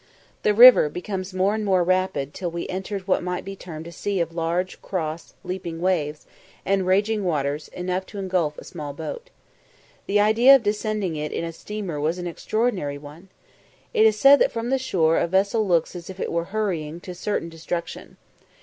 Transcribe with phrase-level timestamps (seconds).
[0.41, 3.91] The river became more and more rapid till we entered what might be termed a
[3.91, 6.25] sea of large, cross, leaping waves,
[6.65, 9.29] and raging waters, enough to engulf a small boat.
[10.07, 13.29] The idea of descending it in a steamer was an extraordinary one.
[13.93, 16.99] It is said that from the shore a vessel looks as if it were hurrying
[17.01, 18.17] to certain destruction.